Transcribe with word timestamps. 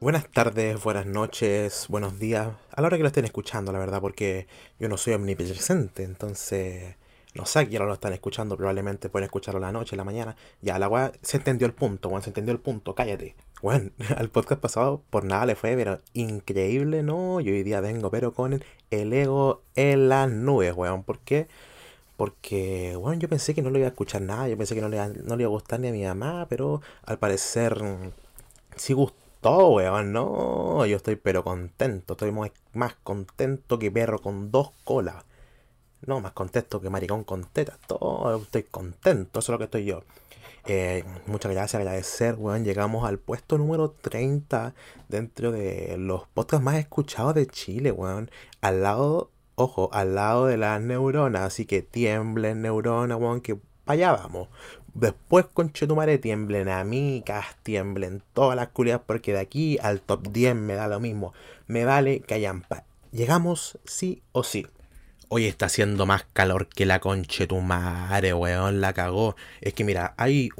Buenas 0.00 0.30
tardes, 0.30 0.82
buenas 0.82 1.06
noches, 1.06 1.86
buenos 1.88 2.18
días, 2.18 2.48
a 2.72 2.80
la 2.80 2.86
hora 2.86 2.96
que 2.96 3.02
lo 3.02 3.08
estén 3.08 3.24
escuchando, 3.24 3.70
la 3.72 3.78
verdad, 3.78 4.00
porque 4.00 4.46
yo 4.78 4.88
no 4.88 4.96
soy 4.96 5.12
omnipresente, 5.14 6.02
entonces 6.02 6.96
no 7.34 7.46
sé 7.46 7.60
a 7.60 7.68
quién 7.68 7.86
lo 7.86 7.92
están 7.92 8.12
escuchando, 8.12 8.56
probablemente 8.56 9.08
pueden 9.08 9.26
escucharlo 9.26 9.60
la 9.60 9.70
noche, 9.70 9.94
la 9.96 10.04
mañana. 10.04 10.34
Ya, 10.62 10.78
la 10.78 10.88
weá 10.88 11.12
se 11.22 11.36
entendió 11.36 11.66
el 11.66 11.74
punto, 11.74 12.08
weón, 12.08 12.22
se 12.22 12.30
entendió 12.30 12.52
el 12.52 12.58
punto, 12.58 12.94
cállate. 12.94 13.36
Bueno, 13.62 13.90
al 14.16 14.30
podcast 14.30 14.60
pasado 14.60 15.02
por 15.10 15.24
nada 15.24 15.46
le 15.46 15.54
fue, 15.54 15.76
pero 15.76 16.00
increíble, 16.14 17.02
¿no? 17.02 17.40
Yo 17.40 17.52
hoy 17.52 17.62
día 17.62 17.80
vengo, 17.80 18.10
pero 18.10 18.32
con 18.32 18.60
el, 18.90 19.12
ego 19.12 19.62
en 19.76 20.08
las 20.08 20.30
nubes, 20.30 20.74
weón. 20.74 21.04
¿Por 21.04 21.20
qué? 21.20 21.46
Porque, 22.16 22.96
bueno, 22.96 23.20
yo 23.20 23.28
pensé 23.28 23.54
que 23.54 23.62
no 23.62 23.70
le 23.70 23.78
iba 23.78 23.86
a 23.88 23.90
escuchar 23.90 24.22
nada, 24.22 24.48
yo 24.48 24.56
pensé 24.56 24.74
que 24.74 24.80
no 24.80 24.88
le, 24.88 24.98
no 25.08 25.36
le 25.36 25.42
iba 25.44 25.48
a 25.48 25.52
gustar 25.52 25.80
ni 25.80 25.88
a 25.88 25.92
mi 25.92 26.04
mamá, 26.04 26.46
pero 26.48 26.82
al 27.04 27.18
parecer 27.18 27.80
sí 28.80 28.94
gustó, 28.94 29.68
weón, 29.70 30.12
no. 30.12 30.86
Yo 30.86 30.96
estoy 30.96 31.16
pero 31.16 31.44
contento, 31.44 32.14
estoy 32.14 32.32
más 32.72 32.94
contento 33.02 33.78
que 33.78 33.90
perro 33.90 34.20
con 34.20 34.50
dos 34.50 34.70
colas. 34.84 35.24
No, 36.06 36.20
más 36.20 36.32
contento 36.32 36.80
que 36.80 36.90
maricón 36.90 37.24
con 37.24 37.44
tetas. 37.44 37.78
Todo, 37.86 38.36
estoy 38.36 38.64
contento, 38.64 39.40
eso 39.40 39.52
es 39.52 39.54
lo 39.54 39.58
que 39.58 39.64
estoy 39.64 39.84
yo. 39.84 40.02
Eh, 40.66 41.04
muchas 41.26 41.52
gracias, 41.52 41.80
agradecer, 41.80 42.36
weón. 42.38 42.64
Llegamos 42.64 43.06
al 43.06 43.18
puesto 43.18 43.58
número 43.58 43.90
30 43.90 44.74
dentro 45.08 45.52
de 45.52 45.96
los 45.98 46.26
podcasts 46.28 46.64
más 46.64 46.76
escuchados 46.76 47.34
de 47.34 47.46
Chile, 47.46 47.92
weón. 47.92 48.30
Al 48.62 48.82
lado, 48.82 49.30
ojo, 49.56 49.90
al 49.92 50.14
lado 50.14 50.46
de 50.46 50.56
las 50.56 50.80
neuronas. 50.80 51.42
Así 51.42 51.66
que 51.66 51.82
tiemblen 51.82 52.62
neuronas, 52.62 53.18
weón, 53.18 53.40
que 53.42 53.58
allá 53.92 54.12
vamos. 54.12 54.48
Después, 54.94 55.46
con 55.46 55.72
Chetumare, 55.72 56.18
tiemblen 56.18 56.68
amigas, 56.68 57.56
tiemblen 57.62 58.22
todas 58.32 58.56
las 58.56 58.68
culiadas, 58.68 59.02
porque 59.06 59.32
de 59.32 59.38
aquí 59.38 59.78
al 59.82 60.00
top 60.00 60.28
10 60.28 60.56
me 60.56 60.74
da 60.74 60.88
lo 60.88 60.98
mismo. 61.00 61.32
Me 61.66 61.84
vale 61.84 62.22
hayan 62.28 62.64
Llegamos 63.12 63.78
sí 63.84 64.22
o 64.32 64.42
sí. 64.42 64.66
Hoy 65.28 65.46
está 65.46 65.66
haciendo 65.66 66.06
más 66.06 66.24
calor 66.32 66.68
que 66.68 66.86
la 66.86 66.98
conche 66.98 67.46
tu 67.46 67.60
madre, 67.60 68.34
weón, 68.34 68.80
la 68.80 68.92
cagó. 68.92 69.36
Es 69.60 69.74
que 69.74 69.84
mira, 69.84 70.14
hay 70.16 70.50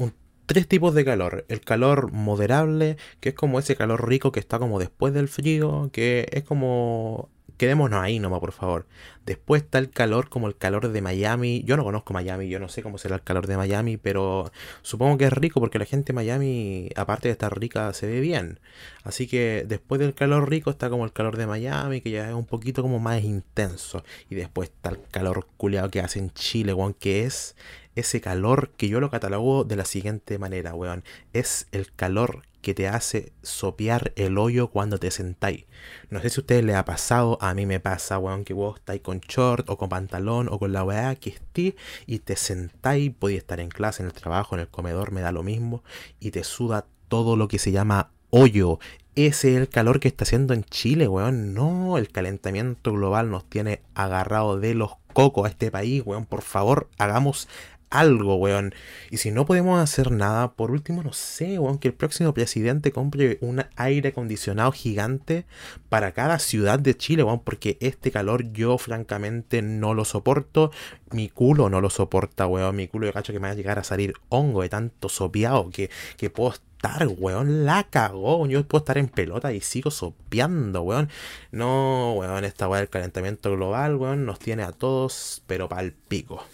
tres 0.47 0.69
tipos 0.69 0.94
de 0.94 1.05
calor. 1.05 1.44
El 1.48 1.61
calor 1.61 2.12
moderable, 2.12 2.97
que 3.19 3.31
es 3.31 3.34
como 3.34 3.59
ese 3.59 3.77
calor 3.77 4.09
rico 4.09 4.31
que 4.31 4.41
está 4.41 4.59
como 4.59 4.78
después 4.78 5.12
del 5.12 5.28
frío, 5.28 5.91
que 5.92 6.28
es 6.33 6.44
como 6.44 7.28
quedémonos 7.61 8.03
ahí 8.03 8.19
nomás, 8.19 8.41
por 8.41 8.53
favor. 8.53 8.86
Después 9.27 9.62
está 9.62 9.77
el 9.78 9.91
calor 9.91 10.30
como 10.30 10.48
el 10.48 10.56
calor 10.56 10.89
de 10.89 11.03
Miami. 11.03 11.62
Yo 11.66 11.77
no 11.77 11.84
conozco 11.84 12.14
Miami, 12.14 12.48
yo 12.48 12.58
no 12.58 12.70
sé 12.70 12.83
cómo 12.83 12.97
será 12.97 13.16
el 13.16 13.22
calor 13.22 13.47
de 13.47 13.58
Miami, 13.58 13.98
pero 13.98 14.50
supongo 14.80 15.19
que 15.19 15.27
es 15.27 15.33
rico 15.34 15.61
porque 15.61 15.78
la 15.78 15.84
gente 15.84 16.14
de 16.14 16.14
Miami, 16.14 16.88
aparte 16.97 17.28
de 17.28 17.33
estar 17.33 17.55
rica, 17.61 17.92
se 17.92 18.06
ve 18.06 18.20
bien. 18.20 18.61
Así 19.05 19.27
que 19.27 19.66
después 19.69 20.00
del 20.00 20.14
calor 20.14 20.48
rico 20.48 20.70
está 20.70 20.88
como 20.88 21.05
el 21.05 21.12
calor 21.12 21.36
de 21.36 21.47
Miami, 21.47 22.00
que 22.00 22.12
ya 22.12 22.31
es 22.31 22.34
un 22.34 22.47
poquito 22.47 22.81
como 22.81 22.98
más 22.98 23.22
intenso. 23.22 24.05
Y 24.31 24.36
después 24.36 24.70
está 24.70 24.88
el 24.88 24.98
calor 25.11 25.47
culeado 25.58 25.91
que 25.91 26.00
hace 26.00 26.19
en 26.19 26.31
Chile, 26.31 26.72
weón, 26.72 26.94
que 26.94 27.25
es 27.27 27.56
ese 27.94 28.22
calor 28.22 28.70
que 28.78 28.88
yo 28.88 29.00
lo 29.00 29.11
catalogo 29.11 29.64
de 29.64 29.77
la 29.77 29.84
siguiente 29.84 30.38
manera, 30.38 30.72
weón. 30.75 31.05
Es 31.34 31.66
el 31.72 31.92
calor 31.92 32.41
que 32.61 32.75
te 32.75 32.89
hace 32.89 33.33
sopear 33.42 34.12
el 34.16 34.39
hoyo 34.39 34.69
cuando 34.69 34.98
te 34.98 35.11
sentáis. 35.11 35.66
No 36.11 36.20
sé 36.20 36.30
si 36.30 36.41
a 36.41 36.42
ustedes 36.42 36.64
les 36.64 36.77
ha 36.77 36.84
pasado, 36.84 37.39
a 37.41 37.55
mí 37.55 37.66
me 37.66 37.80
pasa, 37.80 38.19
weón, 38.19 38.44
que 38.44 38.55
vos 38.55 38.78
estáis 38.78 39.00
con 39.00 39.20
short 39.20 39.69
o 39.69 39.78
con 39.78 39.89
pantalón 39.89 40.48
o 40.50 40.58
con 40.58 40.72
la 40.72 40.84
weá 40.84 41.14
que 41.16 41.31
esté 41.31 41.77
y 42.06 42.20
te 42.20 42.36
sentáis, 42.36 43.12
podéis 43.12 43.41
estar 43.41 43.61
en 43.61 43.69
clase, 43.69 44.03
en 44.03 44.08
el 44.08 44.14
trabajo, 44.14 44.55
en 44.55 44.61
el 44.61 44.69
comedor, 44.69 45.12
me 45.12 45.20
da 45.20 45.33
lo 45.33 45.42
mismo, 45.42 45.83
y 46.19 46.31
te 46.31 46.44
suda 46.44 46.86
todo 47.08 47.36
lo 47.36 47.48
que 47.48 47.58
se 47.58 47.72
llama 47.72 48.11
hoyo. 48.31 48.78
Ese 49.16 49.55
es 49.55 49.61
el 49.61 49.69
calor 49.69 50.00
que 50.00 50.08
está 50.08 50.25
haciendo 50.25 50.55
en 50.55 50.64
Chile, 50.64 51.08
weón. 51.08 51.53
No, 51.53 51.98
el 51.98 52.11
calentamiento 52.11 52.92
global 52.92 53.31
nos 53.31 53.44
tiene 53.44 53.83
agarrado 53.94 54.58
de 54.58 54.75
los 54.75 54.92
cocos 55.12 55.47
a 55.47 55.48
este 55.48 55.70
país, 55.70 56.03
weón. 56.06 56.27
Por 56.27 56.42
favor, 56.42 56.88
hagamos 56.97 57.48
algo, 57.91 58.37
weón. 58.37 58.75
Y 59.11 59.19
si 59.19 59.31
no 59.33 59.45
podemos 59.45 59.81
hacer 59.81 60.12
nada, 60.12 60.53
por 60.53 60.71
último, 60.71 61.03
no 61.03 61.12
sé, 61.12 61.59
weón, 61.59 61.78
que 61.78 61.89
el 61.89 61.95
próximo 61.95 62.33
presidente 62.33 62.93
compre 62.93 63.39
un 63.41 63.65
aire 63.77 64.11
acondicionado 64.11 64.73
gigante 64.73 65.45
para 65.89 66.12
cada 66.12 66.39
ciudad 66.39 66.78
de 66.78 66.97
Chile, 66.97 67.25
weón, 67.25 67.41
porque 67.41 67.77
este 67.81 68.11
calor 68.11 68.53
yo 68.53 68.78
francamente 68.78 69.61
no 69.62 69.95
lo 69.95 70.05
soporto. 70.05 70.71
Mi 71.11 71.28
culo 71.28 71.69
no 71.69 71.81
lo 71.81 71.91
soporta, 71.91 72.47
weón. 72.47 72.77
Mi 72.77 72.89
culo 72.89 73.06
yo 73.06 73.12
cacho 73.12 73.33
que 73.33 73.41
me 73.41 73.49
va 73.49 73.53
a 73.53 73.56
llegar 73.56 73.78
a 73.78 73.84
salir 73.84 74.15
hongo 74.28 74.62
de 74.62 74.69
tanto 74.69 75.09
sopeado 75.09 75.71
que, 75.71 75.91
que 76.17 76.31
puedo 76.31 76.53
estar, 76.53 77.09
weón. 77.19 77.67
La 77.67 77.84
cagó, 77.91 78.47
yo 78.47 78.65
puedo 78.67 78.83
estar 78.83 78.99
en 78.99 79.09
pelota 79.09 79.53
y 79.53 79.61
sigo 79.61 79.91
sopeando, 79.91 80.83
weón. 80.83 81.09
No, 81.51 82.15
weón, 82.15 82.45
esta 82.45 82.69
weón 82.69 82.83
del 82.83 82.91
calentamiento 82.91 83.51
global, 83.53 83.97
weón, 83.97 84.27
nos 84.27 84.39
tiene 84.39 84.62
a 84.62 84.72
todos, 84.72 85.43
pero 85.47 85.69
pa'l 85.69 85.93
pico. 85.93 86.45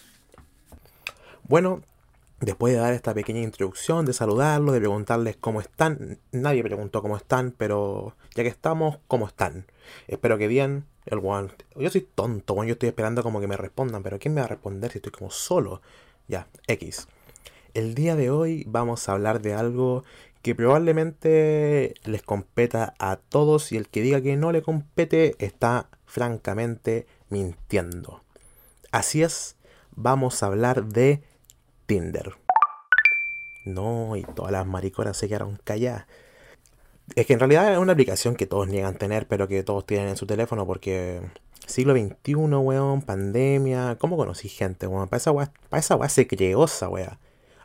Bueno, 1.47 1.81
después 2.41 2.73
de 2.73 2.79
dar 2.79 2.93
esta 2.93 3.13
pequeña 3.13 3.39
introducción, 3.39 4.05
de 4.05 4.11
saludarlos, 4.11 4.73
de 4.73 4.79
preguntarles 4.79 5.37
cómo 5.37 5.61
están, 5.61 6.19
nadie 6.33 6.61
preguntó 6.61 7.01
cómo 7.01 7.15
están, 7.15 7.53
pero 7.57 8.17
ya 8.35 8.43
que 8.43 8.49
estamos, 8.49 8.99
¿cómo 9.07 9.27
están? 9.27 9.65
Espero 10.07 10.37
que 10.37 10.47
bien. 10.47 10.85
El 11.05 11.19
one, 11.23 11.47
yo 11.77 11.89
soy 11.89 12.01
tonto, 12.01 12.53
bueno, 12.53 12.67
yo 12.67 12.73
estoy 12.73 12.89
esperando 12.89 13.23
como 13.23 13.39
que 13.39 13.47
me 13.47 13.55
respondan, 13.55 14.03
pero 14.03 14.19
¿quién 14.19 14.33
me 14.33 14.41
va 14.41 14.45
a 14.45 14.49
responder 14.49 14.91
si 14.91 14.97
estoy 14.97 15.13
como 15.13 15.31
solo? 15.31 15.81
Ya, 16.27 16.49
X. 16.67 17.07
El 17.73 17.95
día 17.95 18.17
de 18.17 18.29
hoy 18.29 18.65
vamos 18.67 19.07
a 19.07 19.13
hablar 19.13 19.41
de 19.41 19.53
algo 19.53 20.03
que 20.41 20.53
probablemente 20.53 21.93
les 22.03 22.23
competa 22.23 22.93
a 22.99 23.15
todos 23.15 23.71
y 23.71 23.77
el 23.77 23.87
que 23.87 24.01
diga 24.01 24.19
que 24.19 24.35
no 24.35 24.51
le 24.51 24.61
compete 24.61 25.35
está 25.39 25.87
francamente 26.05 27.07
mintiendo. 27.29 28.21
Así 28.91 29.23
es, 29.23 29.55
vamos 29.95 30.43
a 30.43 30.47
hablar 30.47 30.87
de 30.87 31.23
Tinder. 31.87 32.35
No, 33.65 34.15
y 34.15 34.23
todas 34.23 34.51
las 34.51 34.65
mariconas 34.67 35.17
se 35.17 35.27
quedaron 35.27 35.59
calladas. 35.63 36.05
Es 37.15 37.25
que 37.25 37.33
en 37.33 37.39
realidad 37.39 37.71
es 37.71 37.79
una 37.79 37.93
aplicación 37.93 38.35
que 38.35 38.45
todos 38.45 38.67
niegan 38.67 38.95
tener, 38.95 39.27
pero 39.27 39.47
que 39.47 39.63
todos 39.63 39.85
tienen 39.85 40.09
en 40.09 40.17
su 40.17 40.25
teléfono 40.25 40.65
porque 40.67 41.21
siglo 41.65 41.93
XXI, 41.93 42.35
weón, 42.35 43.01
pandemia. 43.01 43.97
¿Cómo 43.99 44.17
conocí 44.17 44.49
gente, 44.49 44.87
weón? 44.87 45.07
Para 45.07 45.17
esa 45.17 45.31
weá, 45.31 45.51
esa 45.71 45.95
weá 45.95 46.09
se 46.09 46.27
creó 46.27 46.65
esa 46.65 46.89
weá. 46.89 47.19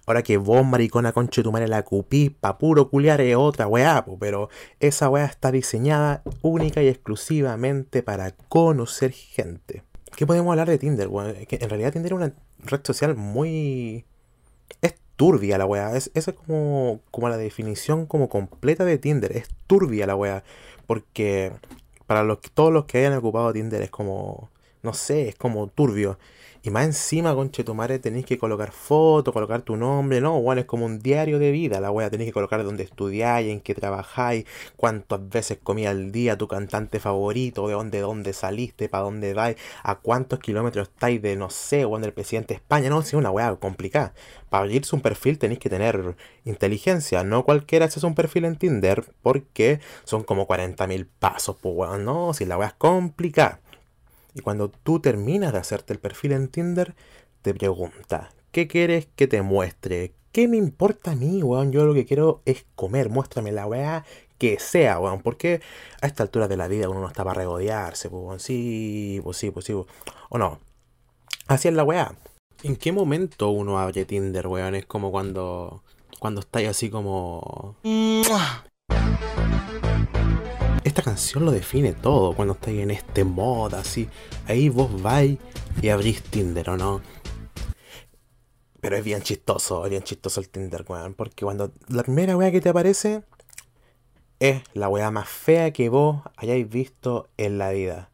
Ahora 0.06 0.22
que 0.22 0.36
vos, 0.36 0.64
maricona, 0.64 1.12
conche 1.12 1.42
tu 1.42 1.52
madre, 1.52 1.68
la 1.68 1.84
cupí, 1.84 2.30
pa' 2.30 2.58
puro 2.58 2.90
culiar 2.90 3.20
es 3.20 3.36
otra 3.36 3.68
weá, 3.68 4.04
pero 4.18 4.48
esa 4.80 5.08
weá 5.08 5.24
está 5.26 5.52
diseñada 5.52 6.22
única 6.42 6.82
y 6.82 6.88
exclusivamente 6.88 8.02
para 8.02 8.32
conocer 8.48 9.12
gente. 9.12 9.84
¿Qué 10.16 10.26
podemos 10.26 10.50
hablar 10.50 10.68
de 10.68 10.78
Tinder, 10.78 11.08
weón? 11.08 11.34
En 11.36 11.68
realidad 11.68 11.92
Tinder 11.92 12.12
es 12.12 12.16
una 12.16 12.34
red 12.64 12.80
social 12.82 13.14
muy 13.16 14.04
es 14.80 14.94
turbia 15.16 15.58
la 15.58 15.66
weá. 15.66 15.96
Es, 15.96 16.10
esa 16.14 16.30
es 16.32 16.36
como, 16.36 17.00
como 17.10 17.28
la 17.28 17.36
definición 17.36 18.06
como 18.06 18.28
completa 18.28 18.84
de 18.84 18.98
Tinder. 18.98 19.36
Es 19.36 19.48
turbia 19.66 20.06
la 20.06 20.16
weá. 20.16 20.44
Porque 20.86 21.52
para 22.06 22.22
los, 22.22 22.40
todos 22.54 22.72
los 22.72 22.84
que 22.86 22.98
hayan 22.98 23.14
ocupado 23.14 23.52
Tinder 23.52 23.82
es 23.82 23.90
como, 23.90 24.50
no 24.82 24.94
sé, 24.94 25.28
es 25.28 25.34
como 25.36 25.68
turbio. 25.68 26.18
Y 26.64 26.70
más 26.70 26.84
encima, 26.84 27.34
conche 27.34 27.64
tu 27.64 27.74
madre, 27.74 27.98
tenéis 27.98 28.24
que 28.24 28.38
colocar 28.38 28.70
fotos, 28.70 29.34
colocar 29.34 29.62
tu 29.62 29.76
nombre, 29.76 30.20
¿no? 30.20 30.40
Bueno, 30.40 30.60
es 30.60 30.66
como 30.66 30.86
un 30.86 31.00
diario 31.00 31.40
de 31.40 31.50
vida, 31.50 31.80
la 31.80 31.90
wea. 31.90 32.08
Tenéis 32.08 32.28
que 32.30 32.34
colocar 32.34 32.62
dónde 32.62 32.84
estudiáis, 32.84 33.50
en 33.50 33.60
qué 33.60 33.74
trabajáis, 33.74 34.44
cuántas 34.76 35.28
veces 35.28 35.58
comí 35.60 35.86
al 35.86 36.12
día, 36.12 36.38
tu 36.38 36.46
cantante 36.46 37.00
favorito, 37.00 37.66
de 37.66 37.74
dónde, 37.74 37.98
dónde 37.98 38.32
saliste, 38.32 38.88
para 38.88 39.02
dónde 39.02 39.34
vais, 39.34 39.56
a 39.82 39.96
cuántos 39.96 40.38
kilómetros 40.38 40.88
estáis 40.88 41.20
de, 41.20 41.34
no 41.34 41.50
sé, 41.50 41.84
o 41.84 41.96
el 41.96 42.12
presidente 42.12 42.54
de 42.54 42.58
España. 42.58 42.90
No, 42.90 43.00
es 43.00 43.12
una 43.12 43.32
wea 43.32 43.56
complicada. 43.56 44.14
Para 44.48 44.62
abrirse 44.62 44.94
un 44.94 45.02
perfil 45.02 45.38
tenéis 45.38 45.58
que 45.58 45.68
tener 45.68 46.14
inteligencia. 46.44 47.24
No 47.24 47.44
cualquiera 47.44 47.86
hace 47.86 48.06
un 48.06 48.14
perfil 48.14 48.44
en 48.44 48.54
Tinder, 48.54 49.04
porque 49.22 49.80
son 50.04 50.22
como 50.22 50.46
40.000 50.46 51.08
pasos, 51.18 51.56
pues 51.60 51.74
weón, 51.76 52.04
no, 52.04 52.34
si 52.34 52.44
la 52.44 52.56
wea 52.56 52.68
es 52.68 52.74
complicada. 52.74 53.61
Y 54.34 54.40
cuando 54.40 54.70
tú 54.70 55.00
terminas 55.00 55.52
de 55.52 55.58
hacerte 55.58 55.92
el 55.92 55.98
perfil 55.98 56.32
en 56.32 56.48
Tinder, 56.48 56.94
te 57.42 57.54
pregunta, 57.54 58.30
¿qué 58.50 58.66
quieres 58.66 59.08
que 59.16 59.26
te 59.26 59.42
muestre? 59.42 60.14
¿Qué 60.32 60.48
me 60.48 60.56
importa 60.56 61.12
a 61.12 61.14
mí, 61.14 61.42
weón? 61.42 61.72
Yo 61.72 61.84
lo 61.84 61.92
que 61.92 62.06
quiero 62.06 62.40
es 62.46 62.64
comer, 62.74 63.10
muéstrame 63.10 63.52
la 63.52 63.66
weá 63.66 64.04
que 64.38 64.58
sea, 64.58 64.98
weón. 64.98 65.20
Porque 65.20 65.60
a 66.00 66.06
esta 66.06 66.22
altura 66.22 66.48
de 66.48 66.56
la 66.56 66.68
vida 66.68 66.88
uno 66.88 67.00
no 67.00 67.08
está 67.08 67.24
para 67.24 67.40
regodearse, 67.40 68.08
pues, 68.08 68.22
weón. 68.22 68.40
Sí, 68.40 69.20
pues 69.22 69.36
sí, 69.36 69.50
pues 69.50 69.66
sí. 69.66 69.74
O 69.74 70.38
no. 70.38 70.58
Así 71.48 71.68
es 71.68 71.74
la 71.74 71.84
weá. 71.84 72.14
¿En 72.62 72.76
qué 72.76 72.92
momento 72.92 73.50
uno 73.50 73.78
abre 73.78 74.04
Tinder, 74.04 74.46
weón? 74.46 74.74
Es 74.74 74.86
como 74.86 75.10
cuando. 75.10 75.82
Cuando 76.18 76.40
estáis 76.40 76.68
así 76.68 76.88
como 76.88 77.76
esta 80.92 81.02
canción 81.02 81.46
lo 81.46 81.52
define 81.52 81.94
todo 81.94 82.34
cuando 82.34 82.52
estáis 82.52 82.80
en 82.80 82.90
este 82.90 83.24
modo 83.24 83.78
así. 83.78 84.10
Ahí 84.46 84.68
vos 84.68 85.00
vais 85.00 85.38
y 85.80 85.88
abrís 85.88 86.22
Tinder, 86.22 86.68
¿o 86.68 86.76
no? 86.76 87.00
Pero 88.78 88.96
es 88.96 89.02
bien 89.02 89.22
chistoso, 89.22 89.86
es 89.86 89.90
bien 89.90 90.02
chistoso 90.02 90.38
el 90.38 90.50
Tinder, 90.50 90.84
weón. 90.86 91.14
Porque 91.14 91.46
cuando 91.46 91.72
la 91.88 92.02
primera 92.02 92.36
weá 92.36 92.50
que 92.50 92.60
te 92.60 92.68
aparece 92.68 93.22
es 94.38 94.60
la 94.74 94.90
weá 94.90 95.10
más 95.10 95.30
fea 95.30 95.72
que 95.72 95.88
vos 95.88 96.20
hayáis 96.36 96.68
visto 96.68 97.30
en 97.38 97.56
la 97.56 97.70
vida. 97.70 98.10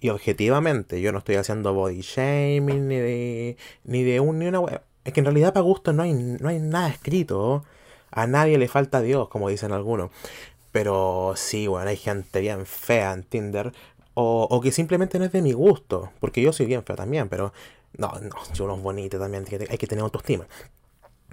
Y 0.00 0.08
objetivamente, 0.08 1.00
yo 1.00 1.12
no 1.12 1.18
estoy 1.18 1.36
haciendo 1.36 1.72
body 1.74 2.00
shaming 2.00 2.88
ni 2.88 2.96
de, 2.96 3.56
ni 3.84 4.02
de 4.02 4.18
un, 4.18 4.40
ni 4.40 4.46
una 4.46 4.58
weá. 4.58 4.82
Es 5.04 5.12
que 5.12 5.20
en 5.20 5.26
realidad 5.26 5.52
para 5.52 5.62
gusto 5.62 5.92
no 5.92 6.02
hay, 6.02 6.12
no 6.12 6.48
hay 6.48 6.58
nada 6.58 6.88
escrito. 6.88 7.64
A 8.10 8.26
nadie 8.26 8.58
le 8.58 8.66
falta 8.66 9.00
Dios, 9.00 9.28
como 9.28 9.48
dicen 9.48 9.70
algunos. 9.70 10.10
Pero 10.72 11.34
sí, 11.36 11.66
bueno, 11.66 11.88
hay 11.90 11.96
gente 11.96 12.40
bien 12.40 12.66
fea 12.66 13.12
en 13.12 13.24
Tinder. 13.24 13.72
O, 14.14 14.46
o, 14.50 14.60
que 14.60 14.72
simplemente 14.72 15.18
no 15.18 15.24
es 15.24 15.32
de 15.32 15.42
mi 15.42 15.52
gusto. 15.52 16.12
Porque 16.20 16.42
yo 16.42 16.52
soy 16.52 16.66
bien 16.66 16.84
feo 16.84 16.96
también, 16.96 17.28
pero... 17.28 17.52
No, 17.98 18.12
no, 18.20 18.36
yo 18.54 18.64
uno 18.64 18.76
bonito 18.76 19.18
también. 19.18 19.44
Hay 19.68 19.78
que 19.78 19.86
tener 19.86 20.02
autoestima. 20.04 20.46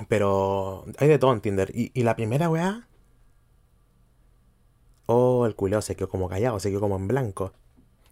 Pero 0.07 0.85
hay 0.97 1.07
de 1.07 1.19
todo 1.19 1.33
en 1.33 1.41
Tinder. 1.41 1.71
Y, 1.73 1.91
y 1.93 2.03
la 2.03 2.15
primera 2.15 2.49
weá... 2.49 2.87
Oh, 5.07 5.45
el 5.45 5.55
culeo 5.55 5.81
se 5.81 5.95
quedó 5.95 6.09
como 6.09 6.27
callado, 6.29 6.59
se 6.59 6.69
quedó 6.69 6.81
como 6.81 6.97
en 6.97 7.07
blanco. 7.07 7.53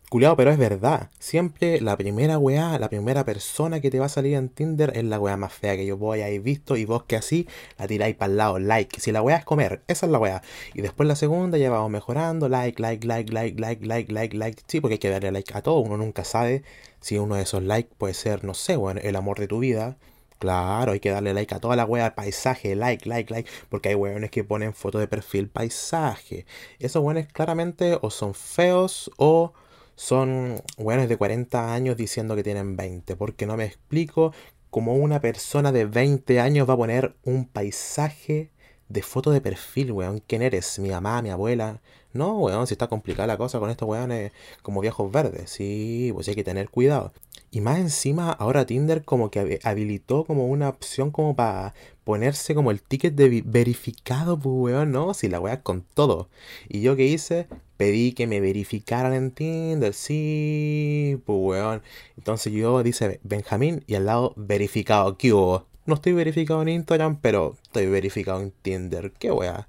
Culeado, 0.09 0.35
pero 0.37 0.51
es 0.51 0.57
verdad. 0.57 1.09
Siempre 1.19 1.81
la 1.81 1.97
primera 1.97 2.37
weá, 2.37 2.77
la 2.77 2.89
primera 2.89 3.25
persona 3.25 3.81
que 3.81 3.89
te 3.89 3.99
va 3.99 4.05
a 4.05 4.09
salir 4.09 4.35
en 4.35 4.49
Tinder 4.49 4.95
es 4.95 5.03
la 5.03 5.19
weá 5.19 5.35
más 5.35 5.51
fea 5.51 5.75
que 5.75 5.85
yo 5.85 5.97
voy 5.97 6.21
a 6.21 6.27
visto 6.39 6.77
y 6.77 6.85
vos 6.85 7.03
que 7.03 7.15
así 7.15 7.47
la 7.77 7.87
tiráis 7.87 8.15
para 8.15 8.31
el 8.31 8.37
lado, 8.37 8.59
like. 8.59 8.99
Si 9.01 9.11
la 9.11 9.23
weá 9.23 9.37
es 9.37 9.45
comer, 9.45 9.81
esa 9.87 10.05
es 10.05 10.11
la 10.11 10.19
weá. 10.19 10.43
Y 10.75 10.81
después 10.81 11.07
la 11.07 11.15
segunda 11.15 11.57
ya 11.57 11.71
vamos 11.71 11.89
mejorando, 11.89 12.47
like, 12.47 12.79
like, 12.81 13.05
like, 13.05 13.33
like, 13.33 13.59
like, 13.59 13.85
like, 13.85 14.13
like, 14.13 14.37
like. 14.37 14.61
Sí, 14.67 14.79
porque 14.79 14.93
hay 14.93 14.99
que 14.99 15.09
darle 15.09 15.31
like 15.31 15.51
a 15.57 15.61
todo. 15.63 15.79
Uno 15.79 15.97
nunca 15.97 16.23
sabe 16.23 16.63
si 17.01 17.17
uno 17.17 17.35
de 17.35 17.41
esos 17.41 17.63
likes 17.63 17.89
puede 17.97 18.13
ser, 18.13 18.43
no 18.43 18.53
sé, 18.53 18.75
bueno, 18.75 19.01
el 19.03 19.15
amor 19.15 19.39
de 19.39 19.47
tu 19.47 19.59
vida. 19.59 19.97
Claro, 20.37 20.91
hay 20.91 20.99
que 20.99 21.09
darle 21.09 21.33
like 21.33 21.55
a 21.55 21.59
toda 21.59 21.75
la 21.75 21.85
wea, 21.85 22.13
paisaje, 22.13 22.75
like, 22.75 23.09
like, 23.09 23.33
like, 23.33 23.49
porque 23.69 23.89
hay 23.89 23.95
weones 23.95 24.29
que 24.29 24.43
ponen 24.43 24.73
foto 24.73 24.99
de 24.99 25.07
perfil 25.07 25.49
paisaje. 25.49 26.45
Esos 26.79 27.03
weones 27.03 27.27
claramente 27.27 27.97
o 28.01 28.11
son 28.11 28.35
feos 28.35 29.09
o 29.17 29.53
son 29.95 30.62
weones 30.77 31.09
de 31.09 31.18
40 31.18 31.74
años 31.74 31.97
diciendo 31.97 32.36
que 32.36 32.44
tienen 32.44 32.75
20, 32.75 33.15
porque 33.15 33.45
no 33.45 33.57
me 33.57 33.65
explico 33.65 34.33
cómo 34.69 34.95
una 34.95 35.21
persona 35.21 35.71
de 35.71 35.86
20 35.86 36.39
años 36.39 36.69
va 36.69 36.74
a 36.74 36.77
poner 36.77 37.15
un 37.24 37.45
paisaje 37.45 38.51
de 38.89 39.01
foto 39.01 39.31
de 39.31 39.42
perfil, 39.42 39.92
weón. 39.92 40.21
¿Quién 40.27 40.42
eres? 40.42 40.80
¿Mi 40.80 40.89
mamá, 40.89 41.21
mi 41.21 41.30
abuela? 41.30 41.81
No, 42.13 42.39
weón, 42.39 42.68
si 42.68 42.74
está 42.74 42.88
complicada 42.88 43.27
la 43.27 43.38
cosa 43.38 43.59
con 43.59 43.69
estos 43.69 43.88
weones 43.88 44.31
como 44.62 44.81
viejos 44.81 45.12
verdes. 45.12 45.50
Sí, 45.50 46.12
pues 46.13 46.27
hay 46.27 46.36
que 46.36 46.44
tener 46.44 46.69
cuidado. 46.69 47.13
Y 47.51 47.62
más 47.62 47.80
encima, 47.80 48.31
ahora 48.31 48.65
Tinder 48.65 49.03
como 49.03 49.31
que 49.31 49.59
habilitó 49.63 50.25
como 50.25 50.48
una 50.48 50.69
opción 50.69 51.12
como 51.12 51.36
para 51.36 51.74
ponerse 52.03 52.53
como 52.53 52.71
el 52.71 52.81
ticket 52.81 53.15
de 53.15 53.44
verificado, 53.45 54.38
pues 54.38 54.56
weón, 54.56 54.91
no, 54.91 55.13
si 55.13 55.30
la 55.30 55.39
weá 55.39 55.62
con 55.62 55.81
todo. 55.81 56.30
Y 56.69 56.81
yo 56.81 56.95
qué 56.95 57.06
hice, 57.06 57.48
pedí 57.77 58.13
que 58.13 58.27
me 58.27 58.39
verificaran 58.42 59.13
en 59.13 59.31
Tinder, 59.31 59.94
sí, 59.94 61.22
pues 61.25 61.39
weón. 61.42 61.81
Entonces 62.18 62.54
yo 62.54 62.81
dice 62.83 63.19
Benjamín 63.24 63.83
y 63.88 63.95
al 63.95 64.06
lado 64.06 64.33
verificado, 64.38 65.18
¿qué 65.18 65.33
hubo? 65.33 65.66
No 65.86 65.95
estoy 65.95 66.13
verificado 66.13 66.62
en 66.62 66.69
Instagram, 66.69 67.19
pero 67.22 67.57
estoy 67.63 67.88
verificado 67.88 68.42
en 68.42 68.51
Tinder, 68.51 69.12
qué 69.19 69.31
weá. 69.31 69.68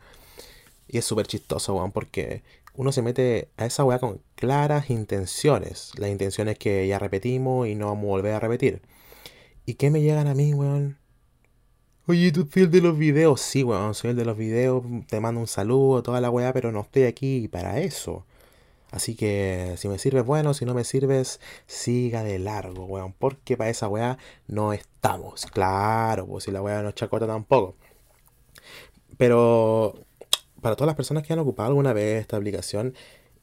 Y 0.89 0.99
es 0.99 1.05
súper 1.05 1.27
chistoso, 1.27 1.75
weón, 1.75 1.93
porque 1.93 2.43
uno 2.75 2.93
se 2.93 3.03
mete 3.03 3.49
a 3.57 3.67
esa 3.67 3.85
weá 3.85 3.99
con 3.99 4.21
claras 4.35 4.91
intenciones. 4.91 5.93
Las 5.99 6.11
intenciones 6.11 6.59
que 6.59 6.87
ya 6.87 6.99
repetimos 6.99 7.69
y 7.69 7.75
no 7.75 7.87
vamos 7.87 8.05
a 8.05 8.09
volver 8.09 8.35
a 8.35 8.41
repetir. 8.41 8.83
¿Y 9.67 9.75
qué 9.75 9.91
me 9.91 10.01
llegan 10.03 10.29
a 10.29 10.35
mí, 10.35 10.55
weón? 10.55 10.99
Oye, 12.09 12.31
tú 12.31 12.49
soy 12.53 12.63
el 12.65 12.71
de 12.71 12.81
los 12.81 12.97
videos. 12.97 13.41
Sí, 13.41 13.65
weón, 13.65 13.95
soy 13.95 14.11
el 14.11 14.17
de 14.17 14.25
los 14.25 14.37
videos. 14.37 14.85
Te 15.09 15.19
mando 15.19 15.41
un 15.41 15.49
saludo, 15.49 16.03
toda 16.05 16.21
la 16.21 16.31
weá, 16.31 16.53
pero 16.53 16.71
no 16.71 16.83
estoy 16.83 17.03
aquí 17.05 17.49
para 17.49 17.81
eso. 17.81 18.25
Así 18.93 19.17
que 19.17 19.75
si 19.79 19.89
me 19.89 19.99
sirves, 19.99 20.25
bueno, 20.25 20.55
si 20.55 20.65
no 20.65 20.75
me 20.75 20.85
sirves, 20.85 21.41
siga 21.67 22.23
de 22.23 22.39
largo, 22.39 22.85
weón. 22.87 23.13
Porque 23.13 23.57
para 23.57 23.71
esa 23.71 23.89
weá 23.89 24.19
no 24.47 24.73
estamos. 24.73 25.47
Claro, 25.47 26.27
pues 26.27 26.45
si 26.45 26.53
la 26.53 26.63
weá 26.63 26.83
no 26.83 26.91
es 26.91 26.95
chacota 26.95 27.27
tampoco. 27.27 27.77
Pero 29.19 29.95
para 30.63 30.77
todas 30.77 30.87
las 30.89 30.97
personas 30.97 31.25
que 31.25 31.33
han 31.33 31.39
ocupado 31.41 31.69
alguna 31.71 31.93
vez 31.93 32.21
esta 32.21 32.37
aplicación 32.37 32.95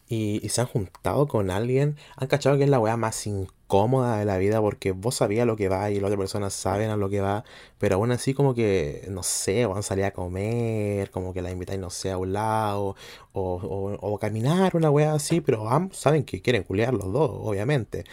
y, 0.08 0.48
se 0.50 0.62
han 0.62 0.68
juntado 0.68 1.28
con 1.28 1.50
alguien, 1.50 1.98
han 2.16 2.28
cachado 2.28 2.58
que 2.58 2.64
es 2.64 2.70
la 2.70 2.80
weá 2.80 2.98
más 2.98 3.26
incómoda 3.26 4.18
de 4.18 4.26
la 4.26 4.38
vida 4.38 4.62
porque 4.62 4.92
vos 4.92 5.16
sabías 5.16 5.48
lo 5.48 5.56
que 5.56 5.70
va 5.70 5.90
y 5.90 5.96
las 5.96 6.06
otras 6.06 6.20
personas 6.20 6.54
saben 6.54 6.90
a 6.90 6.98
lo 6.98 7.10
que 7.10 7.22
va, 7.22 7.44
pero 7.80 7.96
aún 7.96 8.12
así 8.12 8.34
como 8.34 8.54
que, 8.54 9.06
no 9.10 9.24
sé, 9.24 9.66
van 9.66 9.80
a 9.80 9.82
salir 9.82 10.06
a 10.06 10.12
comer, 10.12 11.12
como 11.12 11.34
que 11.34 11.42
la 11.42 11.52
invitáis, 11.52 11.80
no 11.80 11.90
sé, 11.90 12.12
a 12.12 12.18
un 12.18 12.34
lado, 12.34 12.96
o, 13.34 13.98
o, 14.02 14.20
caminar, 14.20 14.76
una 14.76 14.92
weá 14.92 15.14
así, 15.14 15.42
pero 15.42 15.70
ambos 15.70 15.98
saben 15.98 16.24
que 16.24 16.42
quieren 16.42 16.64
culiar 16.64 16.94
los 16.94 17.12
dos, 17.12 17.32
obviamente. 17.34 18.06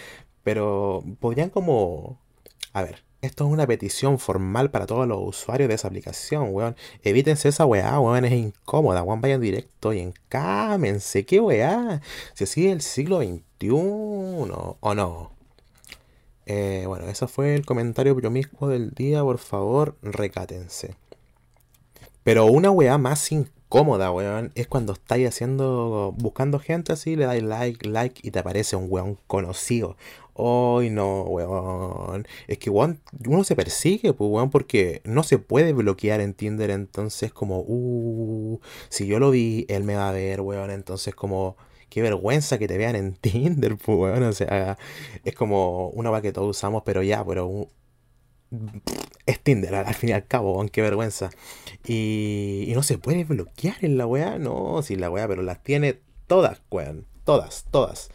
Pero 0.42 1.04
podrían 1.20 1.50
como... 1.50 2.18
A 2.72 2.82
ver, 2.82 3.04
esto 3.22 3.44
es 3.46 3.50
una 3.50 3.66
petición 3.66 4.18
formal 4.18 4.70
para 4.70 4.86
todos 4.86 5.06
los 5.06 5.20
usuarios 5.20 5.68
de 5.68 5.74
esa 5.74 5.88
aplicación, 5.88 6.48
weón. 6.54 6.76
Evítense 7.02 7.48
esa 7.50 7.66
weá, 7.66 8.00
weón, 8.00 8.24
es 8.24 8.32
incómoda, 8.32 9.02
weón. 9.02 9.20
Vayan 9.20 9.40
directo 9.40 9.92
y 9.92 10.00
encámense, 10.00 11.26
qué 11.26 11.40
weá. 11.40 12.00
Si 12.34 12.44
así 12.44 12.68
el 12.68 12.80
siglo 12.80 13.20
XXI, 13.20 13.68
o 13.70 14.94
no. 14.94 15.32
Eh, 16.46 16.84
bueno, 16.86 17.06
ese 17.06 17.26
fue 17.28 17.54
el 17.54 17.66
comentario 17.66 18.16
promiscuo 18.16 18.68
del 18.68 18.90
día, 18.90 19.22
por 19.22 19.38
favor, 19.38 19.96
recátense. 20.02 20.96
Pero 22.24 22.46
una 22.46 22.70
weá 22.70 22.98
más 22.98 23.30
incómoda, 23.32 24.10
weón, 24.10 24.50
es 24.54 24.66
cuando 24.66 24.94
estáis 24.94 25.28
haciendo, 25.28 26.14
buscando 26.16 26.58
gente 26.58 26.92
así, 26.92 27.16
le 27.16 27.26
dais 27.26 27.42
like, 27.42 27.88
like 27.88 28.20
y 28.26 28.30
te 28.30 28.38
aparece 28.38 28.76
un 28.76 28.86
weón 28.88 29.18
conocido. 29.26 29.96
Ay, 30.40 30.90
no, 30.90 31.22
weón. 31.22 32.26
Es 32.48 32.58
que, 32.58 32.70
weón, 32.70 33.00
uno 33.26 33.44
se 33.44 33.56
persigue, 33.56 34.12
pues, 34.12 34.30
weón, 34.30 34.50
porque 34.50 35.02
no 35.04 35.22
se 35.22 35.38
puede 35.38 35.72
bloquear 35.72 36.20
en 36.20 36.34
Tinder. 36.34 36.70
Entonces, 36.70 37.32
como, 37.32 37.60
uh, 37.66 38.60
si 38.88 39.06
yo 39.06 39.18
lo 39.18 39.30
vi, 39.30 39.66
él 39.68 39.84
me 39.84 39.96
va 39.96 40.08
a 40.08 40.12
ver, 40.12 40.40
weón. 40.40 40.70
Entonces, 40.70 41.14
como, 41.14 41.56
qué 41.88 42.02
vergüenza 42.02 42.58
que 42.58 42.68
te 42.68 42.78
vean 42.78 42.96
en 42.96 43.14
Tinder, 43.14 43.76
pues, 43.76 43.98
weón. 43.98 44.22
O 44.24 44.32
sea, 44.32 44.78
es 45.24 45.34
como 45.34 45.88
una 45.90 46.10
va 46.10 46.22
que 46.22 46.32
todos 46.32 46.56
usamos, 46.56 46.82
pero 46.84 47.02
ya, 47.02 47.24
pero 47.24 47.68
es 49.26 49.40
Tinder 49.40 49.74
al, 49.74 49.94
fin 49.94 50.10
y 50.10 50.12
al 50.12 50.26
cabo, 50.26 50.54
weón, 50.54 50.68
qué 50.68 50.82
vergüenza. 50.82 51.30
Y, 51.86 52.64
y 52.68 52.72
no 52.74 52.82
se 52.82 52.98
puede 52.98 53.24
bloquear 53.24 53.76
en 53.82 53.98
la 53.98 54.06
weá, 54.06 54.38
no, 54.38 54.82
si 54.82 54.96
la 54.96 55.10
weá, 55.10 55.28
pero 55.28 55.42
las 55.42 55.62
tiene 55.62 56.00
todas, 56.26 56.62
weón. 56.70 57.06
Todas, 57.24 57.66
todas 57.70 58.10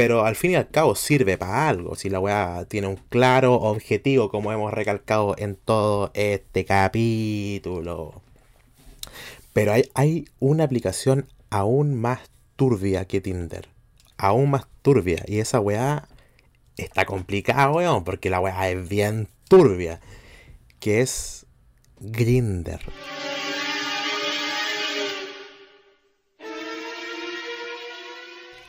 pero 0.00 0.24
al 0.24 0.34
fin 0.34 0.52
y 0.52 0.54
al 0.54 0.70
cabo 0.70 0.94
sirve 0.94 1.36
para 1.36 1.68
algo. 1.68 1.94
Si 1.94 2.08
la 2.08 2.20
weá 2.20 2.64
tiene 2.66 2.86
un 2.86 2.96
claro 2.96 3.56
objetivo, 3.56 4.30
como 4.30 4.50
hemos 4.50 4.72
recalcado 4.72 5.34
en 5.36 5.56
todo 5.56 6.10
este 6.14 6.64
capítulo. 6.64 8.22
Pero 9.52 9.74
hay, 9.74 9.90
hay 9.92 10.24
una 10.38 10.64
aplicación 10.64 11.26
aún 11.50 12.00
más 12.00 12.30
turbia 12.56 13.04
que 13.04 13.20
Tinder. 13.20 13.68
Aún 14.16 14.48
más 14.48 14.64
turbia. 14.80 15.22
Y 15.26 15.40
esa 15.40 15.60
weá 15.60 16.08
está 16.78 17.04
complicada, 17.04 17.70
weón, 17.70 18.02
porque 18.02 18.30
la 18.30 18.40
weá 18.40 18.70
es 18.70 18.88
bien 18.88 19.28
turbia. 19.50 20.00
Que 20.78 21.02
es 21.02 21.44
Grinder. 21.98 22.80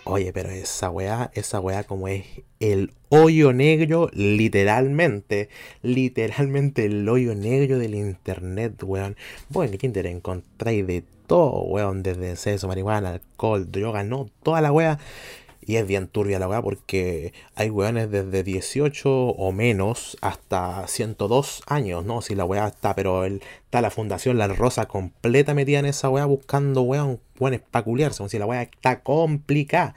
Oye, 0.03 0.33
pero 0.33 0.49
esa 0.49 0.89
weá, 0.89 1.29
esa 1.35 1.59
weá 1.59 1.83
como 1.83 2.07
es 2.07 2.25
el 2.59 2.91
hoyo 3.09 3.53
negro, 3.53 4.09
literalmente, 4.13 5.49
literalmente 5.83 6.85
el 6.85 7.07
hoyo 7.07 7.35
negro 7.35 7.77
del 7.77 7.93
internet, 7.93 8.81
weón. 8.81 9.15
Bueno, 9.49 9.73
en 9.73 9.77
Tinder 9.77 10.07
encontráis 10.07 10.87
de 10.87 11.03
todo, 11.27 11.61
weón, 11.65 12.01
desde 12.01 12.35
sexo, 12.35 12.67
marihuana, 12.67 13.11
alcohol, 13.11 13.71
droga, 13.71 14.03
no, 14.03 14.27
toda 14.41 14.59
la 14.61 14.71
weá. 14.71 14.97
Y 15.63 15.75
es 15.75 15.87
bien 15.87 16.07
turbia 16.07 16.39
la 16.39 16.47
weá 16.47 16.61
porque 16.61 17.33
hay 17.55 17.69
weones 17.69 18.09
desde 18.09 18.43
18 18.43 19.09
o 19.09 19.51
menos 19.51 20.17
hasta 20.21 20.87
102 20.87 21.61
años, 21.67 22.03
¿no? 22.03 22.21
Si 22.21 22.33
la 22.33 22.45
weá 22.45 22.67
está, 22.67 22.95
pero 22.95 23.25
el, 23.25 23.41
está 23.65 23.81
la 23.81 23.91
fundación 23.91 24.37
La 24.37 24.47
Rosa 24.47 24.87
completa 24.87 25.53
metida 25.53 25.79
en 25.79 25.85
esa 25.85 26.09
weá 26.09 26.25
buscando 26.25 26.81
weón, 26.81 27.19
weones 27.39 27.61
peculiares, 27.61 28.19
si 28.27 28.39
la 28.39 28.45
weá 28.47 28.63
está 28.63 29.01
complicada. 29.03 29.93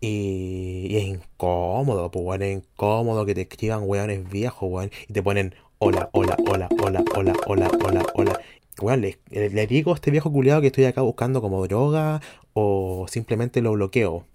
Y, 0.00 0.96
es 0.96 1.04
incómodo, 1.04 2.10
pues 2.10 2.24
weón, 2.24 2.42
es 2.42 2.56
incómodo 2.58 3.26
que 3.26 3.34
te 3.34 3.42
escriban 3.42 3.82
weones 3.84 4.28
viejos, 4.30 4.70
weón, 4.70 4.90
y 5.08 5.12
te 5.12 5.22
ponen 5.22 5.54
hola, 5.78 6.10
hola, 6.12 6.36
hola, 6.46 6.68
hola, 6.80 7.04
hola, 7.16 7.34
hola, 7.46 7.70
hola, 7.82 8.06
hola. 8.14 8.40
Weón, 8.80 9.00
le, 9.00 9.18
le 9.30 9.66
digo 9.66 9.92
a 9.92 9.94
este 9.96 10.10
viejo 10.10 10.32
culiado 10.32 10.60
que 10.60 10.68
estoy 10.68 10.84
acá 10.84 11.02
buscando 11.02 11.40
como 11.40 11.66
droga 11.66 12.20
o 12.54 13.06
simplemente 13.08 13.62
lo 13.62 13.72
bloqueo 13.72 14.26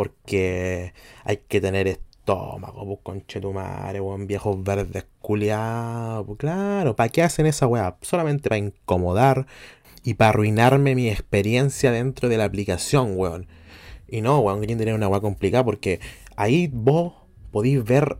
porque 0.00 0.94
hay 1.24 1.36
que 1.46 1.60
tener 1.60 1.86
estómago, 1.86 2.86
pues 2.86 3.00
conchetumare, 3.02 4.00
weón, 4.00 4.26
viejos 4.26 4.64
verdes 4.64 5.04
culiados, 5.20 6.24
pues 6.24 6.38
claro, 6.38 6.96
¿para 6.96 7.10
qué 7.10 7.22
hacen 7.22 7.44
esa 7.44 7.66
weá? 7.66 7.98
Solamente 8.00 8.48
para 8.48 8.56
incomodar. 8.56 9.46
y 10.02 10.14
para 10.14 10.30
arruinarme 10.30 10.94
mi 10.94 11.10
experiencia 11.10 11.92
dentro 11.92 12.30
de 12.30 12.38
la 12.38 12.46
aplicación, 12.46 13.12
weón. 13.14 13.46
Y 14.08 14.22
no, 14.22 14.40
weón, 14.40 14.62
Grindr 14.62 14.88
es 14.88 14.94
una 14.94 15.06
weá 15.06 15.20
complicada 15.20 15.64
porque 15.66 16.00
ahí 16.34 16.70
vos 16.72 17.12
podéis 17.50 17.84
ver 17.84 18.16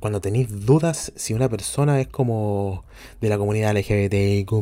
cuando 0.00 0.20
tenéis 0.20 0.66
dudas 0.66 1.10
si 1.16 1.32
una 1.32 1.48
persona 1.48 2.02
es 2.02 2.08
como 2.08 2.84
de 3.22 3.30
la 3.30 3.38
comunidad 3.38 3.74
LGBTIQ+, 3.74 4.52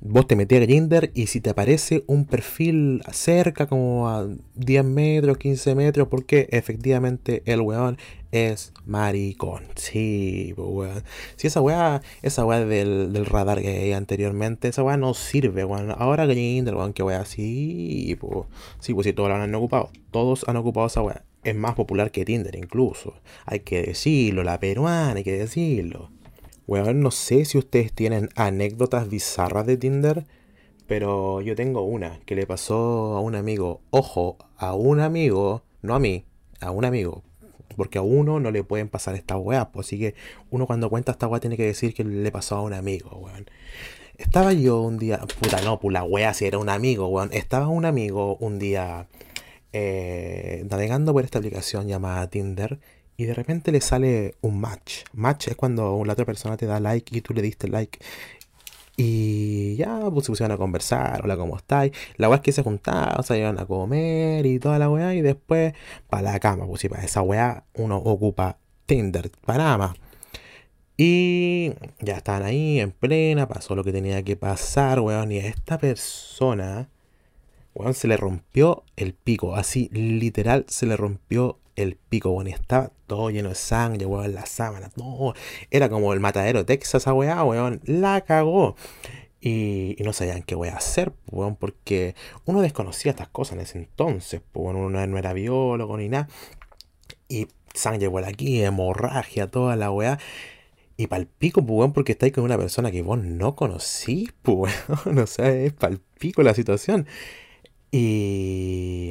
vos 0.00 0.26
te 0.26 0.36
metés 0.36 0.58
a 0.58 0.62
Grindr 0.62 1.10
y 1.14 1.26
si 1.26 1.40
te 1.40 1.50
aparece 1.50 2.04
un 2.06 2.24
perfil 2.24 3.02
cerca, 3.12 3.66
como 3.66 4.08
a 4.08 4.26
10 4.54 4.84
metros, 4.84 5.38
15 5.38 5.74
metros, 5.74 6.08
porque 6.08 6.48
efectivamente 6.50 7.42
el 7.46 7.60
weón 7.60 7.98
es 8.32 8.72
maricón. 8.86 9.64
Sí, 9.76 10.54
weón. 10.56 11.02
Si 11.36 11.46
esa 11.46 11.60
weá, 11.60 12.02
esa 12.22 12.44
weá 12.44 12.64
del, 12.64 13.12
del 13.12 13.26
radar 13.26 13.60
que 13.60 13.68
hay 13.68 13.92
anteriormente, 13.92 14.68
esa 14.68 14.82
weá 14.82 14.96
no 14.96 15.14
sirve, 15.14 15.64
weón. 15.64 15.90
Ahora 15.96 16.26
Grindr, 16.26 16.74
weón, 16.74 16.92
que 16.92 17.02
weá, 17.02 17.24
sí, 17.24 18.16
pues. 18.20 18.46
Sí, 18.78 18.94
pues 18.94 19.06
si 19.06 19.12
todos 19.12 19.28
lo 19.28 19.36
han 19.36 19.54
ocupado. 19.54 19.90
Todos 20.10 20.44
han 20.48 20.56
ocupado 20.56 20.86
esa 20.86 21.02
weá. 21.02 21.24
Es 21.42 21.54
más 21.56 21.74
popular 21.74 22.10
que 22.10 22.24
Tinder 22.24 22.54
incluso. 22.54 23.14
Hay 23.46 23.60
que 23.60 23.82
decirlo, 23.82 24.44
la 24.44 24.60
peruana, 24.60 25.14
hay 25.14 25.24
que 25.24 25.38
decirlo. 25.38 26.10
Weón, 26.70 27.00
no 27.00 27.10
sé 27.10 27.46
si 27.46 27.58
ustedes 27.58 27.92
tienen 27.92 28.28
anécdotas 28.36 29.08
bizarras 29.08 29.66
de 29.66 29.76
Tinder, 29.76 30.24
pero 30.86 31.40
yo 31.40 31.56
tengo 31.56 31.82
una 31.82 32.20
que 32.26 32.36
le 32.36 32.46
pasó 32.46 33.16
a 33.16 33.20
un 33.20 33.34
amigo. 33.34 33.80
Ojo, 33.90 34.38
a 34.56 34.74
un 34.74 35.00
amigo, 35.00 35.64
no 35.82 35.96
a 35.96 35.98
mí, 35.98 36.26
a 36.60 36.70
un 36.70 36.84
amigo. 36.84 37.24
Porque 37.76 37.98
a 37.98 38.02
uno 38.02 38.38
no 38.38 38.52
le 38.52 38.62
pueden 38.62 38.88
pasar 38.88 39.16
esta 39.16 39.36
weá, 39.36 39.72
pues 39.72 39.88
así 39.88 39.98
que 39.98 40.14
uno 40.50 40.68
cuando 40.68 40.88
cuenta 40.90 41.10
esta 41.10 41.26
weá 41.26 41.40
tiene 41.40 41.56
que 41.56 41.66
decir 41.66 41.92
que 41.92 42.04
le 42.04 42.30
pasó 42.30 42.54
a 42.54 42.62
un 42.62 42.72
amigo, 42.72 43.16
weón. 43.16 43.46
Estaba 44.16 44.52
yo 44.52 44.80
un 44.80 44.96
día, 44.96 45.18
puta 45.40 45.60
no, 45.62 45.80
pues 45.80 45.92
la 45.92 46.04
weá 46.04 46.32
si 46.34 46.44
era 46.44 46.58
un 46.58 46.68
amigo, 46.68 47.08
weón. 47.08 47.30
Estaba 47.32 47.66
un 47.66 47.84
amigo 47.84 48.36
un 48.36 48.60
día 48.60 49.08
eh, 49.72 50.64
navegando 50.70 51.12
por 51.12 51.24
esta 51.24 51.38
aplicación 51.38 51.88
llamada 51.88 52.30
Tinder 52.30 52.78
y 53.20 53.26
de 53.26 53.34
repente 53.34 53.70
le 53.70 53.82
sale 53.82 54.36
un 54.40 54.58
match. 54.60 55.04
Match 55.12 55.48
es 55.48 55.54
cuando 55.54 56.02
la 56.06 56.14
otra 56.14 56.24
persona 56.24 56.56
te 56.56 56.64
da 56.64 56.80
like 56.80 57.14
y 57.14 57.20
tú 57.20 57.34
le 57.34 57.42
diste 57.42 57.68
like. 57.68 57.98
Y 58.96 59.76
ya 59.76 60.08
pues, 60.10 60.24
se 60.24 60.32
pusieron 60.32 60.52
a 60.52 60.56
conversar, 60.56 61.20
hola, 61.22 61.36
¿cómo 61.36 61.58
estáis? 61.58 61.92
La 62.16 62.30
weá 62.30 62.36
es 62.36 62.42
que 62.42 62.52
se 62.52 62.62
juntaban, 62.62 63.22
se 63.22 63.38
iban 63.38 63.58
a 63.58 63.66
comer 63.66 64.46
y 64.46 64.58
toda 64.58 64.78
la 64.78 64.88
weá, 64.88 65.14
y 65.14 65.20
después 65.20 65.74
para 66.08 66.22
la 66.32 66.40
cama, 66.40 66.66
pues 66.66 66.80
si 66.80 66.88
para 66.88 67.04
esa 67.04 67.20
weá 67.20 67.64
uno 67.74 67.98
ocupa 67.98 68.56
Tinder, 68.86 69.30
más. 69.46 69.92
Y 70.96 71.72
ya 72.00 72.16
estaban 72.16 72.44
ahí 72.44 72.80
en 72.80 72.92
plena, 72.92 73.48
pasó 73.48 73.74
lo 73.76 73.84
que 73.84 73.92
tenía 73.92 74.22
que 74.22 74.36
pasar, 74.36 75.00
weón, 75.00 75.30
y 75.30 75.40
a 75.40 75.46
esta 75.46 75.76
persona, 75.76 76.88
weón, 77.74 77.92
se 77.92 78.08
le 78.08 78.16
rompió 78.16 78.84
el 78.96 79.12
pico, 79.12 79.56
así 79.56 79.90
literal 79.92 80.64
se 80.68 80.86
le 80.86 80.96
rompió 80.96 81.59
el 81.76 81.96
pico, 81.96 82.30
weón, 82.30 82.48
y 82.48 82.52
estaba 82.52 82.90
todo 83.06 83.30
lleno 83.30 83.50
de 83.50 83.54
sangre, 83.54 84.06
weón, 84.06 84.34
las 84.34 84.48
sábanas, 84.48 84.96
no, 84.96 85.34
era 85.70 85.88
como 85.88 86.12
el 86.12 86.20
matadero 86.20 86.60
de 86.60 86.64
Texas, 86.64 87.02
esa 87.02 87.14
weá, 87.14 87.42
weón, 87.44 87.80
la 87.84 88.20
cagó. 88.22 88.76
Y, 89.42 89.96
no 90.04 90.12
sabían 90.12 90.42
qué 90.42 90.54
a 90.54 90.76
hacer, 90.76 91.12
weón, 91.30 91.56
porque 91.56 92.14
uno 92.44 92.60
desconocía 92.60 93.10
estas 93.10 93.28
cosas 93.28 93.54
en 93.54 93.60
ese 93.60 93.78
entonces, 93.78 94.42
pues, 94.52 94.74
uno 94.74 94.90
no 94.90 95.18
era 95.18 95.32
biólogo 95.32 95.96
ni 95.96 96.08
nada. 96.08 96.28
Y 97.28 97.48
sangre 97.74 98.10
por 98.10 98.24
aquí, 98.24 98.62
hemorragia, 98.62 99.50
toda 99.50 99.76
la 99.76 99.90
weá. 99.90 100.18
Y 100.96 101.06
pa'l 101.06 101.26
pico, 101.26 101.64
pues, 101.64 101.78
weón, 101.78 101.92
porque 101.92 102.12
estáis 102.12 102.32
con 102.32 102.44
una 102.44 102.58
persona 102.58 102.90
que 102.90 103.02
vos 103.02 103.18
no 103.18 103.56
conocís, 103.56 104.32
pues, 104.42 104.74
weón. 105.06 105.18
O 105.20 105.26
sea, 105.26 105.50
es 105.50 105.72
pa'l 105.72 106.00
pico 106.18 106.42
la 106.42 106.54
situación. 106.54 107.06
Y, 107.92 109.10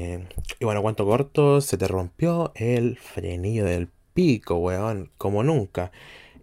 y 0.59 0.65
bueno, 0.65 0.81
cuanto 0.81 1.05
corto, 1.05 1.61
se 1.61 1.77
te 1.77 1.87
rompió 1.87 2.51
el 2.55 2.97
frenillo 2.97 3.65
del 3.65 3.89
pico, 4.13 4.55
weón, 4.55 5.11
como 5.17 5.43
nunca. 5.43 5.91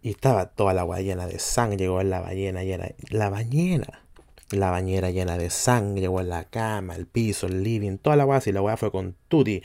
Y 0.02 0.10
estaba 0.10 0.46
toda 0.46 0.74
la 0.74 0.82
agua 0.82 1.00
llena 1.00 1.26
de 1.26 1.38
sangre, 1.38 1.88
weón, 1.88 2.10
la 2.10 2.20
ballena 2.20 2.62
llena, 2.62 2.88
la 3.10 3.30
bañera, 3.30 4.02
la 4.50 4.70
bañera 4.70 5.10
llena 5.10 5.38
de 5.38 5.50
sangre, 5.50 6.08
weón, 6.08 6.28
la 6.28 6.44
cama, 6.44 6.94
el 6.94 7.06
piso, 7.06 7.46
el 7.46 7.62
living, 7.62 7.98
toda 7.98 8.16
la 8.16 8.24
agua 8.24 8.36
así, 8.36 8.52
la 8.52 8.62
weá 8.62 8.76
fue 8.76 8.90
con 8.90 9.16
tutti. 9.28 9.62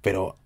Pero 0.00 0.36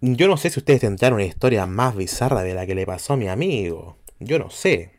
yo 0.00 0.28
no 0.28 0.36
sé 0.36 0.50
si 0.50 0.60
ustedes 0.60 0.80
tendrán 0.80 1.14
una 1.14 1.24
historia 1.24 1.66
más 1.66 1.96
bizarra 1.96 2.42
de 2.42 2.54
la 2.54 2.66
que 2.66 2.74
le 2.74 2.86
pasó 2.86 3.14
a 3.14 3.16
mi 3.16 3.28
amigo. 3.28 3.96
Yo 4.20 4.38
no 4.38 4.50
sé. 4.50 4.92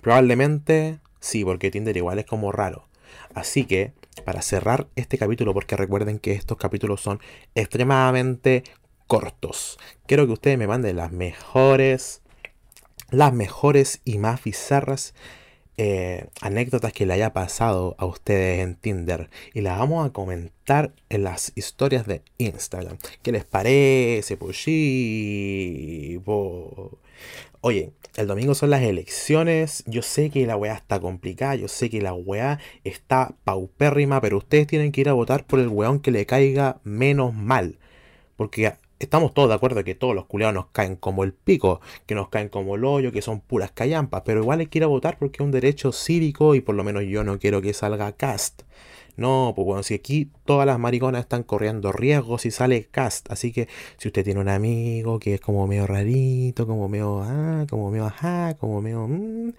Probablemente 0.00 1.00
sí, 1.20 1.44
porque 1.44 1.70
Tinder 1.70 1.96
igual 1.96 2.18
es 2.18 2.26
como 2.26 2.52
raro. 2.52 2.88
Así 3.34 3.64
que 3.64 3.92
para 4.24 4.42
cerrar 4.42 4.88
este 4.96 5.18
capítulo, 5.18 5.54
porque 5.54 5.76
recuerden 5.76 6.18
que 6.18 6.32
estos 6.32 6.58
capítulos 6.58 7.00
son 7.00 7.20
extremadamente 7.54 8.64
cortos. 9.06 9.78
Quiero 10.06 10.26
que 10.26 10.32
ustedes 10.32 10.58
me 10.58 10.66
manden 10.66 10.96
las 10.96 11.12
mejores, 11.12 12.22
las 13.10 13.32
mejores 13.32 14.00
y 14.04 14.18
más 14.18 14.42
bizarras 14.42 15.14
eh, 15.78 16.28
anécdotas 16.42 16.92
que 16.92 17.06
le 17.06 17.14
haya 17.14 17.32
pasado 17.32 17.96
a 17.98 18.04
ustedes 18.04 18.60
en 18.60 18.76
Tinder 18.76 19.30
y 19.54 19.62
las 19.62 19.78
vamos 19.78 20.06
a 20.06 20.12
comentar 20.12 20.92
en 21.08 21.24
las 21.24 21.52
historias 21.54 22.06
de 22.06 22.22
Instagram. 22.38 22.98
¿Qué 23.22 23.32
les 23.32 23.44
parece? 23.46 24.36
Pues. 24.36 24.66
Oye, 27.64 27.92
el 28.16 28.26
domingo 28.26 28.56
son 28.56 28.70
las 28.70 28.82
elecciones. 28.82 29.84
Yo 29.86 30.02
sé 30.02 30.30
que 30.30 30.44
la 30.46 30.56
weá 30.56 30.74
está 30.74 30.98
complicada. 30.98 31.54
Yo 31.54 31.68
sé 31.68 31.90
que 31.90 32.02
la 32.02 32.12
weá 32.12 32.58
está 32.82 33.36
paupérrima. 33.44 34.20
Pero 34.20 34.38
ustedes 34.38 34.66
tienen 34.66 34.90
que 34.90 35.02
ir 35.02 35.08
a 35.08 35.12
votar 35.12 35.46
por 35.46 35.60
el 35.60 35.68
weón 35.68 36.00
que 36.00 36.10
le 36.10 36.26
caiga 36.26 36.80
menos 36.82 37.32
mal. 37.34 37.78
Porque 38.36 38.74
estamos 38.98 39.32
todos 39.32 39.48
de 39.48 39.54
acuerdo 39.54 39.84
que 39.84 39.94
todos 39.94 40.12
los 40.12 40.26
culeados 40.26 40.54
nos 40.54 40.66
caen 40.72 40.96
como 40.96 41.22
el 41.22 41.34
pico. 41.34 41.80
Que 42.04 42.16
nos 42.16 42.30
caen 42.30 42.48
como 42.48 42.74
el 42.74 42.84
hoyo. 42.84 43.12
Que 43.12 43.22
son 43.22 43.40
puras 43.40 43.70
callampas. 43.70 44.22
Pero 44.26 44.40
igual 44.40 44.58
hay 44.58 44.66
que 44.66 44.78
ir 44.80 44.84
a 44.84 44.88
votar 44.88 45.16
porque 45.20 45.36
es 45.36 45.44
un 45.44 45.52
derecho 45.52 45.92
cívico. 45.92 46.56
Y 46.56 46.62
por 46.62 46.74
lo 46.74 46.82
menos 46.82 47.04
yo 47.04 47.22
no 47.22 47.38
quiero 47.38 47.62
que 47.62 47.74
salga 47.74 48.10
cast. 48.10 48.62
No, 49.16 49.52
pues 49.54 49.66
bueno, 49.66 49.82
si 49.82 49.94
aquí 49.94 50.30
todas 50.44 50.66
las 50.66 50.78
mariconas 50.78 51.22
están 51.22 51.42
corriendo 51.42 51.92
riesgos 51.92 52.46
y 52.46 52.50
sale 52.50 52.86
cast. 52.90 53.30
Así 53.30 53.52
que 53.52 53.68
si 53.98 54.08
usted 54.08 54.24
tiene 54.24 54.40
un 54.40 54.48
amigo 54.48 55.18
que 55.18 55.34
es 55.34 55.40
como 55.40 55.66
medio 55.66 55.86
rarito, 55.86 56.66
como 56.66 56.88
medio, 56.88 57.22
ah, 57.22 57.66
como 57.68 57.90
medio, 57.90 58.06
ajá, 58.06 58.54
como 58.58 58.80
medio, 58.80 59.06
mm, 59.08 59.52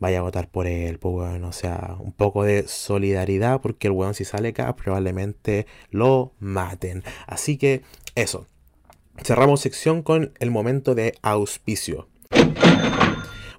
vaya 0.00 0.18
a 0.18 0.22
votar 0.22 0.48
por 0.48 0.66
él, 0.66 0.98
pues 0.98 1.14
bueno, 1.14 1.48
o 1.48 1.52
sea, 1.52 1.96
un 2.00 2.12
poco 2.12 2.44
de 2.44 2.68
solidaridad 2.68 3.60
porque 3.60 3.86
el 3.88 3.92
weón 3.92 4.14
si 4.14 4.24
sale 4.24 4.52
cast 4.52 4.78
probablemente 4.78 5.66
lo 5.90 6.32
maten. 6.40 7.04
Así 7.26 7.56
que 7.56 7.82
eso. 8.14 8.46
Cerramos 9.22 9.60
sección 9.60 10.02
con 10.02 10.32
el 10.40 10.50
momento 10.50 10.94
de 10.94 11.14
auspicio. 11.22 12.08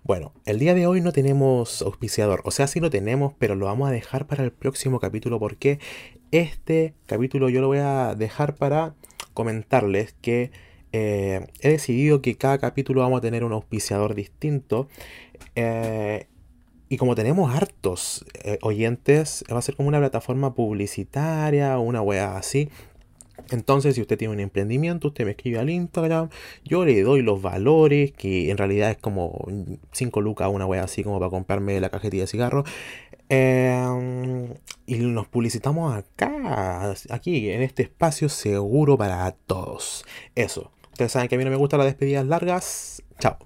Bueno, 0.06 0.34
el 0.46 0.60
día 0.60 0.76
de 0.76 0.86
hoy 0.86 1.02
no 1.02 1.12
tenemos 1.12 1.82
auspiciador, 1.82 2.44
o 2.46 2.52
sea, 2.52 2.68
sí 2.68 2.80
lo 2.80 2.92
tenemos, 2.92 3.34
pero 3.40 3.56
lo 3.56 3.66
vamos 3.66 3.90
a 3.90 3.92
dejar 3.92 4.28
para 4.28 4.44
el 4.44 4.52
próximo 4.52 5.00
capítulo 5.00 5.40
porque 5.40 5.80
este 6.30 6.94
capítulo 7.08 7.50
yo 7.50 7.60
lo 7.60 7.70
voy 7.70 7.80
a 7.80 8.14
dejar 8.14 8.54
para 8.54 8.94
comentarles 9.34 10.14
que 10.22 10.52
eh, 10.92 11.48
he 11.60 11.70
decidido 11.70 12.22
que 12.22 12.36
cada 12.36 12.60
capítulo 12.60 13.02
vamos 13.02 13.18
a 13.18 13.22
tener 13.22 13.44
un 13.44 13.52
auspiciador 13.54 14.14
distinto. 14.14 14.90
Eh, 15.56 16.28
y 16.88 16.98
como 16.98 17.16
tenemos 17.16 17.56
hartos 17.56 18.26
eh, 18.44 18.60
oyentes, 18.62 19.44
va 19.52 19.58
a 19.58 19.64
ser 19.64 19.76
como 19.76 19.90
una 19.90 19.98
plataforma 19.98 20.54
publicitaria 20.54 21.80
o 21.80 21.82
una 21.82 22.04
wea 22.04 22.38
así. 22.38 22.70
Entonces, 23.52 23.96
si 23.96 24.02
usted 24.02 24.18
tiene 24.18 24.34
un 24.34 24.40
emprendimiento, 24.40 25.10
usted 25.10 25.26
me 25.26 25.32
escribe 25.32 25.60
al 25.60 25.70
Instagram, 25.70 26.30
yo 26.64 26.86
le 26.86 27.02
doy 27.02 27.22
los 27.22 27.42
valores, 27.42 28.12
que 28.12 28.50
en 28.50 28.58
realidad 28.58 28.92
es 28.92 28.98
como 28.98 29.48
5 29.92 30.22
lucas, 30.22 30.50
una 30.52 30.66
wea 30.66 30.84
así 30.84 31.04
como 31.04 31.20
para 31.20 31.30
comprarme 31.30 31.80
la 31.80 31.90
cajetilla 31.90 32.24
de 32.24 32.28
cigarro. 32.28 32.64
Em, 33.30 34.54
y 34.86 34.96
nos 34.98 35.28
publicitamos 35.28 35.96
acá, 35.96 36.94
aquí, 37.10 37.50
en 37.50 37.64
este 37.64 37.84
espacio 37.84 38.30
seguro 38.30 38.98
para 38.98 39.32
todos. 39.32 40.06
Eso. 40.36 40.72
Ustedes 40.92 41.12
saben 41.12 41.28
que 41.28 41.36
a 41.36 41.38
mí 41.38 41.44
no 41.44 41.52
me 41.52 41.58
gustan 41.58 41.80
las 41.80 41.88
despedidas 41.88 42.26
largas. 42.26 43.04
Chao. 43.20 43.38